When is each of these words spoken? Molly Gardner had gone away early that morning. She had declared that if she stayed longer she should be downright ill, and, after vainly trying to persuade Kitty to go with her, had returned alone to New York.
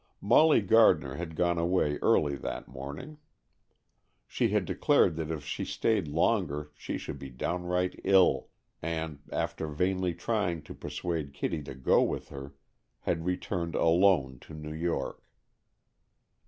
Molly 0.19 0.61
Gardner 0.61 1.13
had 1.17 1.35
gone 1.35 1.59
away 1.59 1.99
early 2.01 2.35
that 2.37 2.67
morning. 2.67 3.19
She 4.25 4.47
had 4.49 4.65
declared 4.65 5.15
that 5.17 5.29
if 5.29 5.45
she 5.45 5.63
stayed 5.63 6.07
longer 6.07 6.71
she 6.75 6.97
should 6.97 7.19
be 7.19 7.29
downright 7.29 7.99
ill, 8.03 8.49
and, 8.81 9.19
after 9.31 9.67
vainly 9.67 10.15
trying 10.15 10.63
to 10.63 10.73
persuade 10.73 11.35
Kitty 11.35 11.61
to 11.61 11.75
go 11.75 12.01
with 12.01 12.29
her, 12.29 12.55
had 13.01 13.25
returned 13.27 13.75
alone 13.75 14.39
to 14.39 14.55
New 14.55 14.73
York. 14.73 15.23